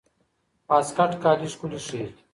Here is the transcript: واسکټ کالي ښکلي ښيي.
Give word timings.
واسکټ 0.69 1.11
کالي 1.23 1.47
ښکلي 1.53 1.79
ښيي. 1.87 2.05